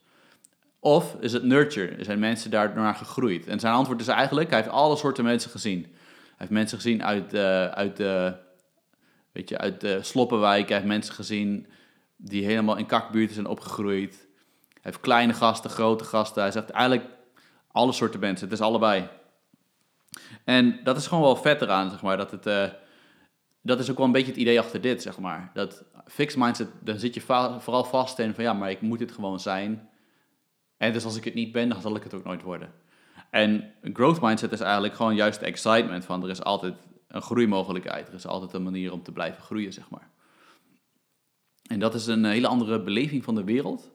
[0.80, 2.04] Of is het nurture?
[2.04, 3.48] Zijn mensen daardoor gegroeid?
[3.48, 5.82] En zijn antwoord is eigenlijk, hij heeft alle soorten mensen gezien.
[5.82, 8.36] Hij heeft mensen gezien uit, uh, uit, de,
[9.32, 10.68] weet je, uit de sloppenwijk.
[10.68, 11.68] Hij heeft mensen gezien
[12.16, 14.28] die helemaal in kakbuurten zijn opgegroeid.
[14.74, 16.42] Hij heeft kleine gasten, grote gasten.
[16.42, 17.10] Hij zegt eigenlijk
[17.72, 18.48] alle soorten mensen.
[18.48, 19.08] Het is allebei.
[20.44, 22.18] En dat is gewoon wel vet eraan, zeg maar.
[22.18, 22.66] Dat, het, uh,
[23.62, 25.52] dat is ook wel een beetje het idee achter dit, zeg maar.
[25.54, 27.22] Dat fixed mindset, dan zit je
[27.60, 29.90] vooral vast in van ja, maar ik moet dit gewoon zijn.
[30.78, 32.74] En dus als ik het niet ben, dan zal ik het ook nooit worden.
[33.30, 36.74] En growth mindset is eigenlijk gewoon juist excitement van er is altijd
[37.08, 38.08] een groeimogelijkheid.
[38.08, 40.10] Er is altijd een manier om te blijven groeien, zeg maar.
[41.68, 43.92] En dat is een hele andere beleving van de wereld.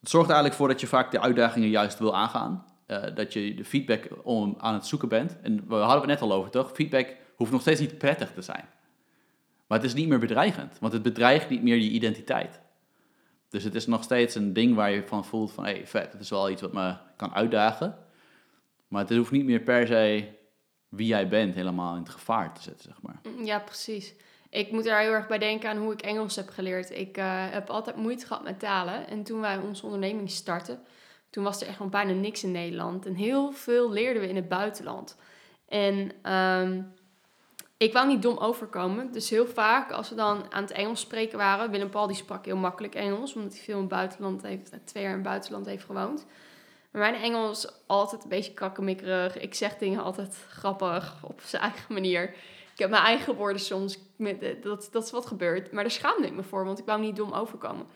[0.00, 2.64] Het zorgt eigenlijk voor dat je vaak de uitdagingen juist wil aangaan.
[2.90, 5.40] Uh, dat je de feedback om, aan het zoeken bent.
[5.42, 6.70] En we hadden het net al over, toch?
[6.72, 8.68] Feedback hoeft nog steeds niet prettig te zijn.
[9.66, 12.60] Maar het is niet meer bedreigend, want het bedreigt niet meer je identiteit.
[13.48, 16.12] Dus het is nog steeds een ding waar je van voelt van, hé, hey, vet,
[16.12, 17.98] het is wel iets wat me kan uitdagen.
[18.88, 20.28] Maar het hoeft niet meer per se
[20.88, 23.44] wie jij bent helemaal in het gevaar te zetten, zeg maar.
[23.44, 24.14] Ja, precies.
[24.48, 26.90] Ik moet er heel erg bij denken aan hoe ik Engels heb geleerd.
[26.90, 29.08] Ik uh, heb altijd moeite gehad met talen.
[29.08, 30.80] En toen wij onze onderneming startten,
[31.30, 33.06] toen was er echt nog bijna niks in Nederland.
[33.06, 35.16] En heel veel leerden we in het buitenland.
[35.68, 36.92] En um,
[37.76, 39.12] ik wou niet dom overkomen.
[39.12, 41.70] Dus heel vaak, als we dan aan het Engels spreken waren...
[41.70, 43.34] Willem Paul die sprak heel makkelijk Engels...
[43.34, 44.72] omdat hij veel in het buitenland heeft...
[44.84, 46.26] twee jaar in het buitenland heeft gewoond.
[46.90, 49.38] Maar mijn Engels altijd een beetje krakkemikkerig.
[49.38, 52.22] Ik zeg dingen altijd grappig op zijn eigen manier.
[52.72, 53.98] Ik heb mijn eigen woorden soms.
[54.16, 55.72] Met, dat, dat is wat gebeurt.
[55.72, 57.86] Maar daar schaamde ik me voor, want ik wou niet dom overkomen.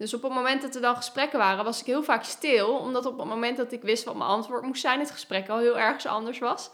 [0.00, 2.76] Dus op het moment dat er dan gesprekken waren, was ik heel vaak stil.
[2.76, 5.58] Omdat op het moment dat ik wist wat mijn antwoord moest zijn, het gesprek al
[5.58, 6.70] heel ergens anders was.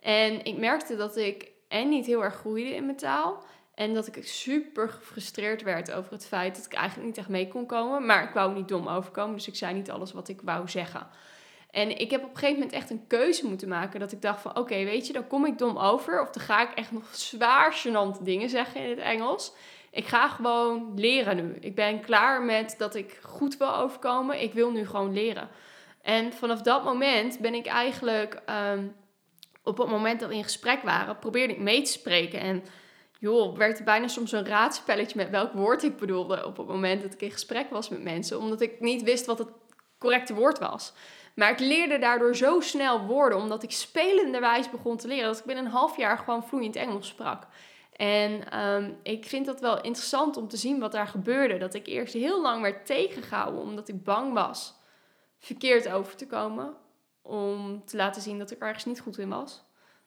[0.00, 3.42] En ik merkte dat ik en niet heel erg groeide in mijn taal.
[3.74, 7.48] En dat ik super gefrustreerd werd over het feit dat ik eigenlijk niet echt mee
[7.48, 8.06] kon komen.
[8.06, 11.06] Maar ik wou niet dom overkomen, dus ik zei niet alles wat ik wou zeggen.
[11.70, 14.00] En ik heb op een gegeven moment echt een keuze moeten maken.
[14.00, 16.20] Dat ik dacht van, oké, weet je, dan kom ik dom over.
[16.20, 19.52] Of dan ga ik echt nog zwaar gênant dingen zeggen in het Engels.
[19.98, 21.56] Ik ga gewoon leren nu.
[21.60, 24.42] Ik ben klaar met dat ik goed wil overkomen.
[24.42, 25.48] Ik wil nu gewoon leren.
[26.02, 28.42] En vanaf dat moment ben ik eigenlijk...
[28.46, 28.86] Ehm,
[29.62, 32.40] op het moment dat we in gesprek waren, probeerde ik mee te spreken.
[32.40, 32.64] En
[33.18, 37.02] joh, werd er bijna soms een raadspelletje met welk woord ik bedoelde op het moment
[37.02, 38.38] dat ik in gesprek was met mensen.
[38.38, 39.48] Omdat ik niet wist wat het
[39.98, 40.92] correcte woord was.
[41.34, 45.44] Maar ik leerde daardoor zo snel woorden, omdat ik spelenderwijs begon te leren, dat ik
[45.44, 47.46] binnen een half jaar gewoon vloeiend Engels sprak.
[47.98, 51.58] En um, ik vind dat wel interessant om te zien wat daar gebeurde.
[51.58, 54.74] Dat ik eerst heel lang werd tegengehouden, omdat ik bang was
[55.38, 56.74] verkeerd over te komen
[57.22, 59.64] om te laten zien dat ik ergens niet goed in was.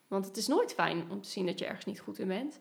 [0.07, 2.59] Want het is nooit fijn om te zien dat je ergens niet goed in bent.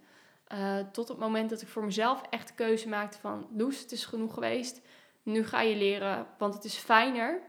[0.55, 3.49] Uh, tot het moment dat ik voor mezelf echt de keuze maakte van...
[3.57, 4.81] Loes, het is genoeg geweest.
[5.23, 7.43] Nu ga je leren, want het is fijner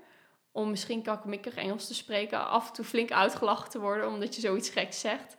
[0.51, 2.47] om misschien kakkemikkig Engels te spreken.
[2.47, 5.37] Af en toe flink uitgelachen te worden omdat je zoiets geks zegt.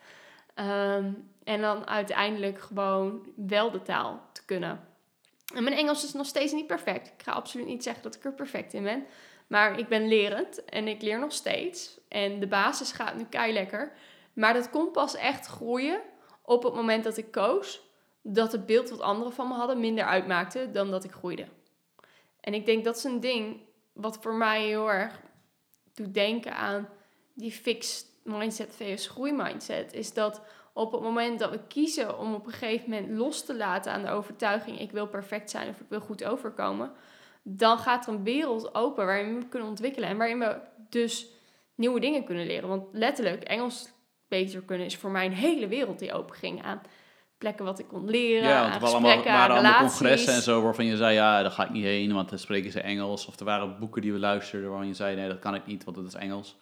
[0.54, 4.88] Um, en dan uiteindelijk gewoon wel de taal te kunnen.
[5.54, 7.06] En mijn Engels is nog steeds niet perfect.
[7.06, 9.06] Ik ga absoluut niet zeggen dat ik er perfect in ben.
[9.46, 12.00] Maar ik ben lerend en ik leer nog steeds.
[12.08, 13.92] En de basis gaat nu kei lekker.
[14.32, 16.00] Maar dat kon pas echt groeien
[16.42, 17.90] op het moment dat ik koos
[18.22, 21.46] dat het beeld wat anderen van me hadden minder uitmaakte dan dat ik groeide.
[22.40, 23.60] En ik denk dat is een ding
[23.92, 25.20] wat voor mij heel erg
[25.94, 26.88] doet denken aan
[27.34, 29.92] die fixed mindset vs groeimindset.
[29.92, 33.56] Is dat op het moment dat we kiezen om op een gegeven moment los te
[33.56, 36.92] laten aan de overtuiging: ik wil perfect zijn of ik wil goed overkomen
[37.42, 40.56] dan gaat er een wereld open waarin we kunnen ontwikkelen en waarin we
[40.88, 41.26] dus
[41.74, 42.68] nieuwe dingen kunnen leren.
[42.68, 43.88] Want letterlijk, Engels
[44.28, 46.80] beter kunnen is voor mij een hele wereld die open ging aan
[47.38, 50.96] plekken wat ik kon leren, ja, want gesprekken, waren allemaal congressen en zo waarvan je
[50.96, 53.26] zei, ja, daar ga ik niet heen, want dan spreken ze Engels.
[53.26, 55.84] Of er waren boeken die we luisterden waarvan je zei, nee, dat kan ik niet,
[55.84, 56.56] want het is Engels.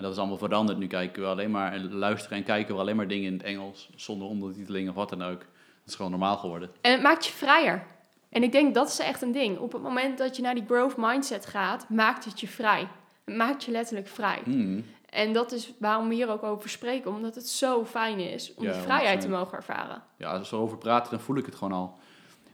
[0.00, 0.78] En dat is allemaal veranderd.
[0.78, 3.90] Nu kijken we alleen maar, luisteren en kijken we alleen maar dingen in het Engels,
[3.96, 5.38] zonder ondertiteling of wat dan ook.
[5.38, 6.70] Dat is gewoon normaal geworden.
[6.80, 7.86] En het maakt je vrijer.
[8.28, 9.58] En ik denk dat is echt een ding.
[9.58, 12.88] Op het moment dat je naar die growth mindset gaat, maakt het je vrij.
[13.24, 14.40] Het maakt je letterlijk vrij.
[14.44, 14.84] Hmm.
[15.10, 18.64] En dat is waarom we hier ook over spreken, omdat het zo fijn is om
[18.64, 20.02] die vrijheid te mogen ervaren.
[20.16, 21.98] Ja, als we erover praten, dan voel ik het gewoon al.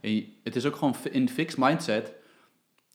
[0.00, 2.12] En het is ook gewoon in fixed mindset,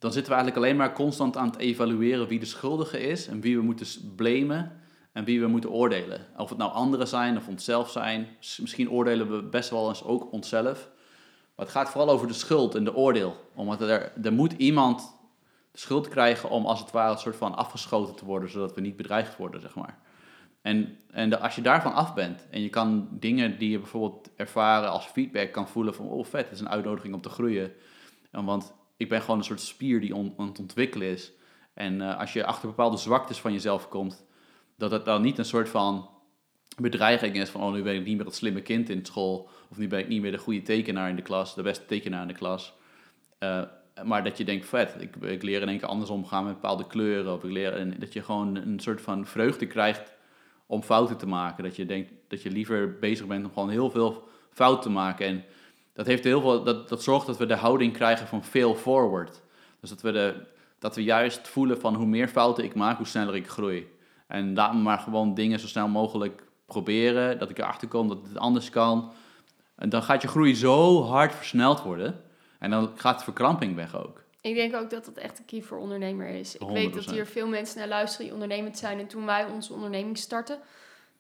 [0.02, 3.42] dan zitten we eigenlijk alleen maar constant aan het evalueren wie de schuldige is en
[3.42, 6.28] wie we moeten blamen en wie we moeten oordelen.
[6.38, 8.28] Of het nou anderen zijn of onszelf zijn.
[8.60, 10.90] Misschien oordelen we best wel eens ook onszelf.
[11.56, 13.36] Maar het gaat vooral over de schuld en de oordeel.
[13.56, 15.18] Omdat er, er moet iemand
[15.72, 18.82] de schuld krijgen om als het ware een soort van afgeschoten te worden, zodat we
[18.82, 19.98] niet bedreigd worden, zeg maar.
[20.62, 24.90] En, en als je daarvan af bent en je kan dingen die je bijvoorbeeld ervaren
[24.90, 27.72] als feedback kan voelen van, oh vet, het is een uitnodiging om te groeien.
[28.32, 31.32] En want ik ben gewoon een soort spier die on, aan het ontwikkelen is.
[31.74, 34.26] En eh, als je achter bepaalde zwaktes van jezelf komt,
[34.78, 36.10] dat het dan niet een soort van
[36.78, 39.78] bedreiging is van, oh, nu ben ik niet meer het slimme kind in school, of
[39.78, 42.28] nu ben ik niet meer de goede tekenaar in de klas, de beste tekenaar in
[42.28, 42.74] de klas.
[43.38, 43.62] Eh,
[44.04, 46.88] maar dat je denkt, vet, ik, ik leer in één keer anders omgaan met bepaalde
[46.88, 50.14] kleuren, of ik leer en dat je gewoon een soort van vreugde krijgt
[50.66, 51.64] om fouten te maken.
[51.64, 55.26] Dat je denkt dat je liever bezig bent om gewoon heel veel fouten te maken.
[55.26, 55.44] En
[55.94, 59.42] dat, heeft heel veel, dat, dat zorgt dat we de houding krijgen van fail forward.
[59.80, 60.46] Dus dat we, de,
[60.80, 63.88] dat we juist voelen van hoe meer fouten ik maak, hoe sneller ik groei.
[64.28, 68.38] En daarom maar gewoon dingen zo snel mogelijk proberen, dat ik erachter kom dat het
[68.38, 69.12] anders kan.
[69.76, 72.22] En dan gaat je groei zo hard versneld worden.
[72.60, 74.24] En dan gaat de verkramping weg ook.
[74.42, 76.56] Ik denk ook dat dat echt een key voor ondernemer is.
[76.56, 77.14] Ik weet dat 100%.
[77.14, 79.00] hier veel mensen naar luisteren die ondernemend zijn.
[79.00, 80.60] En toen wij onze onderneming startten,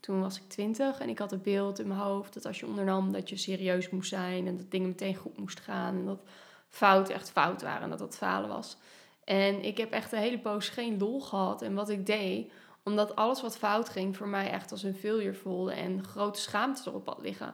[0.01, 2.65] toen was ik twintig en ik had het beeld in mijn hoofd dat als je
[2.67, 6.21] ondernam, dat je serieus moest zijn en dat dingen meteen goed moesten gaan en dat
[6.69, 8.77] fouten echt fout waren en dat dat falen was.
[9.23, 12.51] En ik heb echt een hele poos geen lol gehad in wat ik deed,
[12.83, 16.81] omdat alles wat fout ging voor mij echt als een failure voelde en grote schaamte
[16.89, 17.53] erop had liggen.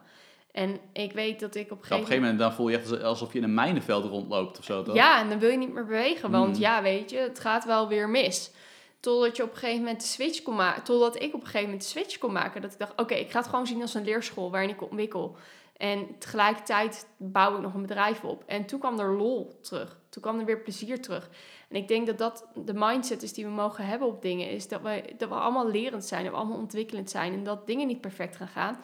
[0.51, 2.77] En ik weet dat ik op een Op een gegeven gegeven moment dan voel je
[2.77, 4.95] echt alsof je in een mijnenveld rondloopt of zo, toch?
[4.95, 6.61] ja, en dan wil je niet meer bewegen, want Mm.
[6.61, 8.51] ja, weet je, het gaat wel weer mis.
[8.99, 10.83] Totdat je op een gegeven moment de switch kon maken.
[10.83, 12.61] Totdat ik op een gegeven moment de switch kon maken.
[12.61, 15.37] Dat ik dacht, oké, ik ga het gewoon zien als een leerschool waarin ik ontwikkel.
[15.77, 18.43] En tegelijkertijd bouw ik nog een bedrijf op.
[18.45, 19.99] En toen kwam er lol terug.
[20.09, 21.29] Toen kwam er weer plezier terug.
[21.69, 24.49] En ik denk dat dat de mindset is die we mogen hebben op dingen.
[24.49, 26.23] Is dat we, dat we allemaal lerend zijn.
[26.23, 27.33] Dat we allemaal ontwikkelend zijn.
[27.33, 28.79] En dat dingen niet perfect gaan gaan.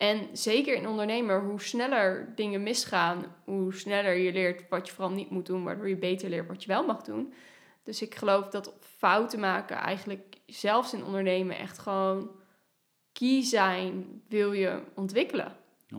[0.00, 5.12] En zeker in ondernemer, hoe sneller dingen misgaan, hoe sneller je leert wat je vooral
[5.12, 7.32] niet moet doen, waardoor je beter leert wat je wel mag doen.
[7.82, 12.30] Dus ik geloof dat fouten maken eigenlijk zelfs in ondernemen echt gewoon
[13.12, 15.56] key zijn, wil je ontwikkelen.
[15.94, 15.96] 100%.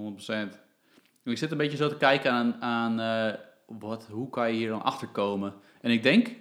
[1.24, 3.40] Ik zit een beetje zo te kijken aan, aan eh,
[3.80, 5.54] wat, hoe kan je hier dan achter komen.
[5.82, 6.36] En ik denk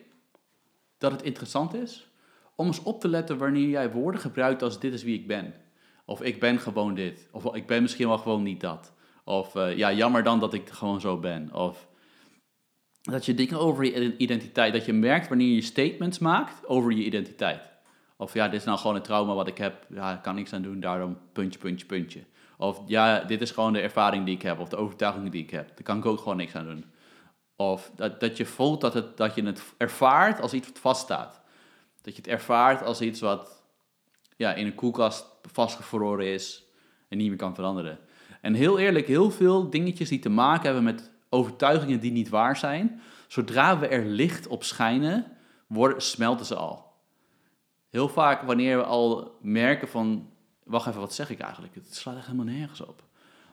[0.98, 2.10] dat het interessant is
[2.54, 5.54] om eens op te letten wanneer jij woorden gebruikt als dit is wie ik ben.
[6.04, 7.28] Of ik ben gewoon dit.
[7.32, 8.92] Of ik ben misschien wel gewoon niet dat.
[9.24, 11.54] Of eh, ja, jammer dan dat ik gewoon zo ben.
[11.54, 11.88] Of
[13.02, 17.04] dat je dingen over je identiteit, dat je merkt wanneer je statements maakt over je
[17.04, 17.68] identiteit.
[18.16, 20.52] Of ja, dit is nou gewoon een trauma wat ik heb, ja, ik kan niks
[20.52, 22.24] aan doen, daarom puntje, puntje, puntje.
[22.56, 25.50] Of ja, dit is gewoon de ervaring die ik heb, of de overtuiging die ik
[25.50, 25.68] heb.
[25.68, 26.84] Daar kan ik ook gewoon niks aan doen.
[27.56, 31.40] Of dat, dat je voelt dat, het, dat je het ervaart als iets wat vaststaat.
[32.02, 33.62] Dat je het ervaart als iets wat
[34.36, 36.64] ja, in een koelkast vastgevroren is
[37.08, 37.98] en niet meer kan veranderen.
[38.40, 42.56] En heel eerlijk, heel veel dingetjes die te maken hebben met overtuigingen die niet waar
[42.56, 45.26] zijn, zodra we er licht op schijnen,
[45.96, 46.92] smelten ze al.
[47.88, 50.30] Heel vaak wanneer we al merken van,
[50.64, 51.74] wacht even, wat zeg ik eigenlijk?
[51.74, 53.02] Het slaat echt helemaal nergens op.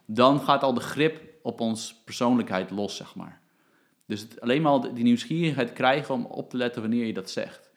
[0.05, 3.41] Dan gaat al de grip op ons persoonlijkheid los, zeg maar.
[4.05, 7.69] Dus alleen maar die nieuwsgierigheid krijgen om op te letten wanneer je dat zegt.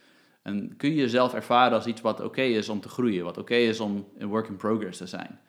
[0.43, 3.55] En kun je jezelf ervaren als iets wat oké is om te groeien, wat oké
[3.55, 5.41] is om een work in progress te zijn.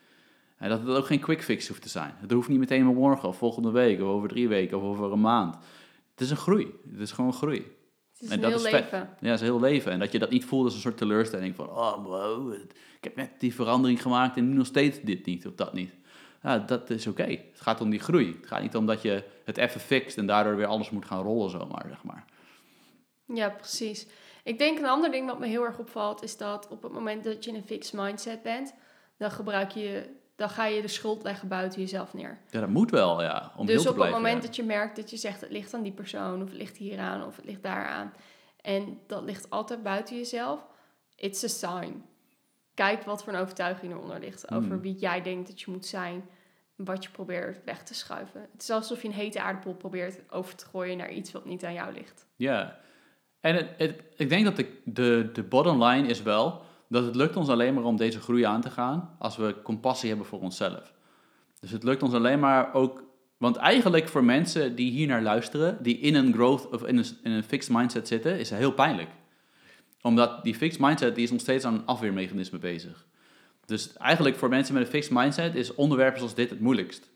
[0.62, 2.14] En dat het ook geen quick fix hoeft te zijn.
[2.18, 5.22] Het hoeft niet meteen morgen of volgende week of over drie weken of over een
[5.22, 5.56] maand.
[6.12, 6.74] Het is een groei.
[6.92, 7.58] Het is gewoon groei.
[7.58, 9.10] Het is En een dat heel is leven.
[9.20, 9.92] Ja, het is heel leven.
[9.92, 13.16] En dat je dat niet voelt als een soort teleurstelling van, oh, wow, ik heb
[13.16, 15.92] net die verandering gemaakt en nu nog steeds dit niet of dat niet.
[16.42, 17.24] Ja, dat is oké.
[17.24, 18.36] Het gaat om die groei.
[18.40, 21.24] Het gaat niet om dat je het even fixt en daardoor weer alles moet gaan
[21.24, 22.26] rollen zomaar, zeg maar.
[23.26, 24.08] Ja, precies.
[24.44, 27.24] Ik denk een ander ding wat me heel erg opvalt is dat op het moment
[27.24, 28.74] dat je in een fixed mindset bent,
[29.18, 32.38] dan gebruik je, dan ga je de schuld leggen buiten jezelf neer.
[32.50, 34.48] Ja, dat moet wel, ja, om dus op het moment ja.
[34.48, 37.26] dat je merkt dat je zegt het ligt aan die persoon of het ligt hieraan
[37.26, 38.14] of het ligt daaraan
[38.62, 40.68] en dat ligt altijd buiten jezelf,
[41.16, 42.04] it's a sign.
[42.74, 44.82] Kijk wat voor een overtuiging eronder ligt over Hmm.
[44.82, 46.24] wie jij denkt dat je moet zijn,
[46.76, 48.48] wat je probeert weg te schuiven.
[48.52, 51.64] Het is alsof je een hete aardappel probeert over te gooien naar iets wat niet
[51.66, 52.26] aan jou ligt.
[52.36, 52.80] Ja,
[53.40, 57.16] en het, het- ik denk dat de, de, de bottom line is wel dat het
[57.16, 60.40] lukt ons alleen maar om deze groei aan te gaan als we compassie hebben voor
[60.40, 60.94] onszelf.
[61.60, 63.04] Dus het lukt ons alleen maar ook,
[63.38, 67.06] want eigenlijk voor mensen die hier naar luisteren, die in een growth of in een,
[67.24, 69.10] in een fixed mindset zitten, is het heel pijnlijk.
[70.02, 73.06] Omdat die fixed mindset die is nog steeds aan een afweermechanisme bezig.
[73.66, 77.10] Dus eigenlijk voor mensen met een fixed mindset is onderwerpen zoals dit het moeilijkst.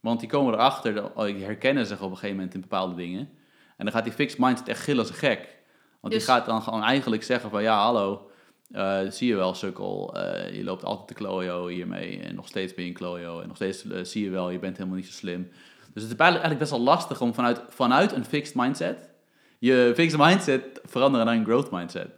[0.00, 3.28] Want die komen erachter, oh, die herkennen zich op een gegeven moment in bepaalde dingen.
[3.76, 5.58] En dan gaat die fixed mindset echt gillen als een gek.
[6.00, 8.29] Want Dus- die gaat dan gewoon eigenlijk zeggen van ja, hallo,
[8.70, 10.14] eh, zie je wel, sukkel.
[10.14, 12.20] eh, je loopt altijd te klojo hiermee.
[12.20, 13.40] En nog steeds ben je een klojo.
[13.40, 15.48] En nog steeds eh, zie je wel, je bent helemaal niet zo slim.
[15.94, 19.10] Dus het is eigenlijk best wel lastig om vanuit, vanuit een fixed mindset...
[19.58, 22.08] je fixed mindset veranderen naar een growth mindset.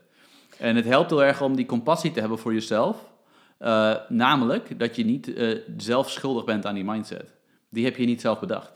[0.58, 3.12] En het helpt heel erg om die compassie te hebben voor jezelf.
[4.08, 5.32] Namelijk dat je niet
[5.76, 7.34] zelf schuldig bent aan die mindset.
[7.70, 8.72] Die heb je niet zelf bedacht.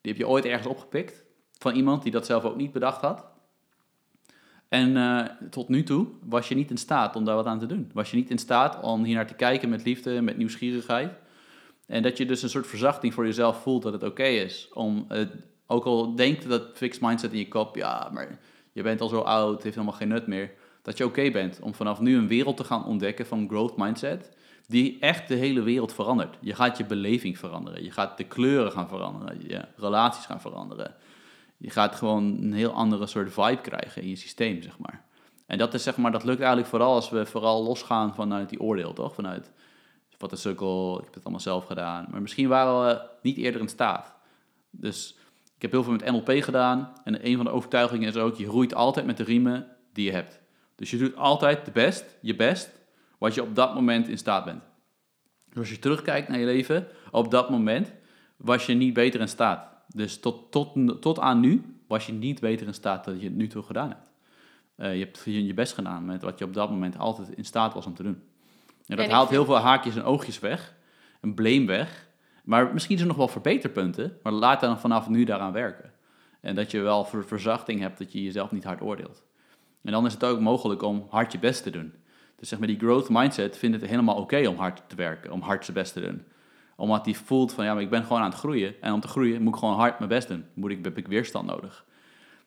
[0.00, 1.24] Die heb je ooit ergens opgepikt.
[1.58, 3.26] van iemand die dat zelf ook niet bedacht had.
[4.68, 7.66] En eh, tot nu toe was je niet in staat om daar wat aan te
[7.66, 7.90] doen.
[7.92, 11.12] Was je niet in staat om hier naar te kijken met liefde, met nieuwsgierigheid.
[11.86, 14.68] En dat je dus een soort verzachting voor jezelf voelt dat het oké is.
[14.72, 15.32] Om, het,
[15.66, 18.38] ook al denkt dat fixed mindset in je kop, ja, maar
[18.72, 20.52] je bent al zo oud, het heeft helemaal geen nut meer.
[20.82, 24.30] Dat je oké bent om vanaf nu een wereld te gaan ontdekken van growth mindset.
[24.68, 26.36] Die echt de hele wereld verandert.
[26.40, 27.84] Je gaat je beleving veranderen.
[27.84, 29.48] Je gaat de kleuren gaan veranderen.
[29.48, 30.94] Je relaties gaan veranderen
[31.58, 35.04] je gaat gewoon een heel andere soort vibe krijgen in je systeem, zeg maar.
[35.46, 38.60] En dat is zeg maar, dat lukt eigenlijk vooral als we vooral losgaan vanuit die
[38.60, 39.14] oordeel, toch?
[39.14, 39.52] Vanuit
[40.18, 42.06] wat een sukkel, ik heb het allemaal zelf gedaan.
[42.10, 44.14] Maar misschien waren we niet eerder in staat.
[44.70, 45.18] Dus
[45.56, 46.92] ik heb heel veel met NLP gedaan.
[47.04, 50.12] En een van de overtuigingen is ook, je groeit altijd met de riemen die je
[50.12, 50.40] hebt.
[50.74, 52.70] Dus je doet altijd de best, je best,
[53.18, 54.62] wat je op dat moment in staat bent.
[55.48, 57.92] Dus als je terugkijkt naar je leven, op dat moment
[58.36, 59.75] was je niet beter in staat.
[59.96, 63.34] Dus tot, tot, tot aan nu was je niet beter in staat dan je het
[63.34, 64.10] nu toe gedaan hebt.
[64.76, 67.74] Uh, je hebt je best gedaan met wat je op dat moment altijd in staat
[67.74, 68.22] was om te doen.
[68.86, 70.74] En dat haalt heel veel haakjes en oogjes weg,
[71.20, 72.08] een blame weg.
[72.44, 75.92] Maar misschien zijn er nog wel verbeterpunten, maar laat dan vanaf nu daaraan werken.
[76.40, 79.22] En dat je wel voor verzachting hebt dat je jezelf niet hard oordeelt.
[79.82, 81.94] En dan is het ook mogelijk om hard je best te doen.
[82.36, 85.40] Dus zeg maar, die growth mindset vindt het helemaal oké om hard te werken, om
[85.40, 86.24] hard zijn best te doen
[86.76, 88.74] omdat hij voelt van ja, maar ik ben gewoon aan het groeien.
[88.80, 90.44] En om te groeien moet ik gewoon hard mijn best doen.
[90.54, 91.84] Moet ik, heb ik weerstand nodig.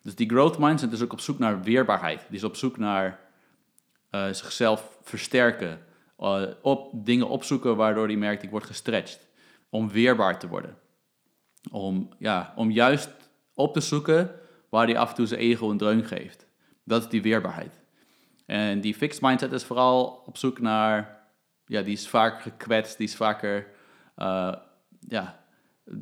[0.01, 2.25] Dus die growth mindset is ook op zoek naar weerbaarheid.
[2.27, 3.19] Die is op zoek naar
[4.11, 5.79] uh, zichzelf versterken.
[6.19, 9.27] Uh, op dingen opzoeken waardoor hij merkt ik word gestretched.
[9.69, 10.77] Om weerbaar te worden.
[11.71, 13.09] Om, ja, om juist
[13.53, 14.31] op te zoeken
[14.69, 16.47] waar hij af en toe zijn ego een dreun geeft.
[16.83, 17.79] Dat is die weerbaarheid.
[18.45, 21.23] En die fixed mindset is vooral op zoek naar,
[21.65, 23.67] ja, die is vaker gekwetst, die is vaker
[24.19, 24.53] uh,
[25.07, 25.39] ja,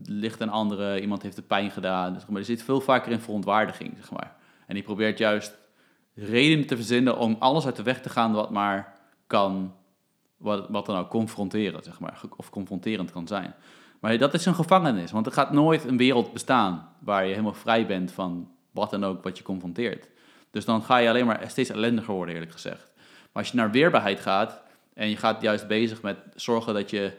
[0.04, 2.14] ligt een andere, iemand heeft de pijn gedaan.
[2.14, 4.36] Dus, maar er zit veel vaker in verontwaardiging, zeg maar.
[4.68, 5.58] En die probeert juist
[6.14, 8.94] redenen te verzinnen om alles uit de weg te gaan wat maar
[9.28, 9.74] kan,
[10.38, 13.54] wat, wat dan ook confronteren, zeg maar, of confronterend kan zijn.
[14.00, 17.54] Maar dat is een gevangenis, want er gaat nooit een wereld bestaan waar je helemaal
[17.54, 20.10] vrij bent van wat dan ook wat je confronteert.
[20.52, 22.94] Dus dan ga je alleen maar steeds ellendiger worden, eerlijk gezegd.
[22.96, 24.62] Maar als je naar weerbaarheid gaat
[24.94, 27.12] en je gaat juist bezig met zorgen dat je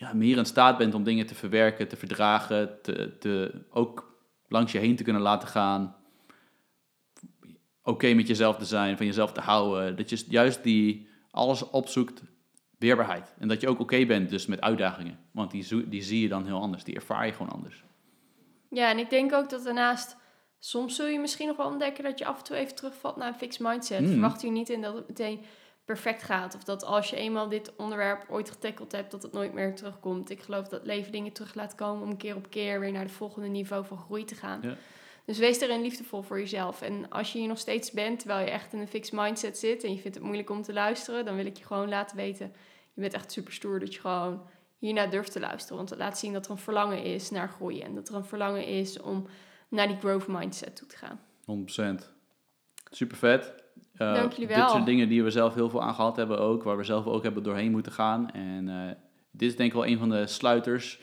[0.00, 4.72] ja, meer in staat bent om dingen te verwerken, te verdragen, te, te, ook langs
[4.72, 5.96] je heen te kunnen laten gaan.
[7.82, 9.96] Oké met jezelf te zijn, van jezelf te houden.
[9.96, 12.22] Dat je juist die alles opzoekt,
[12.78, 13.34] weerbaarheid.
[13.38, 15.18] En dat je ook oké bent dus met uitdagingen.
[15.30, 17.84] Want die, die zie je dan heel anders, die ervaar je gewoon anders.
[18.70, 20.16] Ja, en ik denk ook dat daarnaast...
[20.62, 23.28] Soms zul je misschien nog wel ontdekken dat je af en toe even terugvalt naar
[23.28, 24.00] een fixed mindset.
[24.00, 24.10] Mm.
[24.10, 25.40] Verwacht u niet in dat het meteen
[25.92, 26.54] perfect gaat.
[26.54, 30.30] Of dat als je eenmaal dit onderwerp ooit getackeld hebt, dat het nooit meer terugkomt.
[30.30, 33.12] Ik geloof dat leven dingen terug laat komen om keer op keer weer naar de
[33.12, 34.60] volgende niveau van groei te gaan.
[34.62, 34.74] Ja.
[35.24, 36.82] Dus wees erin liefdevol voor jezelf.
[36.82, 39.84] En als je hier nog steeds bent, terwijl je echt in een fixed mindset zit
[39.84, 42.52] en je vindt het moeilijk om te luisteren, dan wil ik je gewoon laten weten,
[42.94, 44.42] je bent echt super stoer dat je gewoon
[44.78, 45.76] hiernaar durft te luisteren.
[45.76, 48.24] Want het laat zien dat er een verlangen is naar groeien en dat er een
[48.24, 49.26] verlangen is om
[49.68, 51.20] naar die growth mindset toe te gaan.
[52.02, 52.04] 100%.
[52.90, 53.59] Super vet.
[54.02, 54.60] Uh, Dank jullie wel.
[54.60, 57.06] Dit soort dingen die we zelf heel veel aan gehad hebben ook, waar we zelf
[57.06, 58.30] ook hebben doorheen moeten gaan.
[58.30, 58.90] En uh,
[59.30, 61.00] dit is denk ik wel een van de sluiters.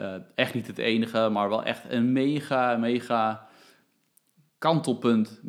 [0.00, 3.48] Uh, echt niet het enige, maar wel echt een mega, mega
[4.58, 5.40] kantelpunt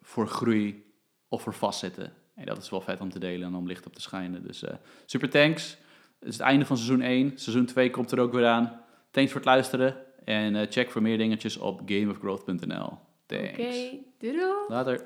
[0.00, 0.94] voor groei
[1.28, 2.12] of voor vastzitten.
[2.34, 4.42] En dat is wel vet om te delen en om licht op te schijnen.
[4.42, 4.64] Dus
[5.06, 5.76] super thanks.
[6.18, 7.32] Het is het einde van seizoen 1.
[7.34, 8.80] Seizoen 2 komt er ook weer aan.
[9.10, 9.96] Thanks voor het luisteren.
[10.24, 12.98] En check voor meer dingetjes op gameofgrowth.nl.
[13.26, 13.50] Thanks.
[13.50, 14.36] Oké, okay, doei.
[14.68, 15.04] Later.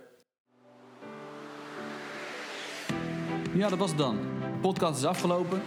[3.57, 4.17] Ja, dat was het dan.
[4.41, 5.63] De podcast is afgelopen.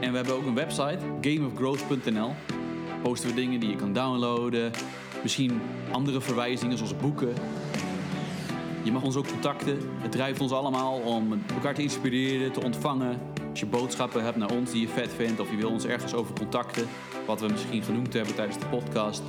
[0.00, 2.34] En we hebben ook een website, gameofgrowth.nl.
[3.02, 4.72] Posten we dingen die je kan downloaden.
[5.22, 5.60] Misschien
[5.92, 7.34] andere verwijzingen zoals boeken.
[8.82, 9.78] Je mag ons ook contacten.
[9.98, 13.20] Het drijft ons allemaal om elkaar te inspireren, te ontvangen.
[13.50, 16.14] Als je boodschappen hebt naar ons die je vet vindt of je wil ons ergens
[16.14, 16.86] over contacten,
[17.26, 19.22] wat we misschien genoemd hebben tijdens de podcast.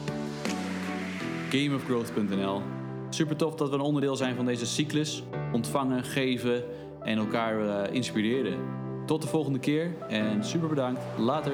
[1.50, 2.62] Gameofgrowth.nl.
[3.10, 5.24] Super tof dat we een onderdeel zijn van deze cyclus.
[5.52, 6.64] Ontvangen, geven
[7.08, 8.58] en elkaar uh, inspireren.
[9.06, 11.02] Tot de volgende keer en super bedankt.
[11.18, 11.54] Later.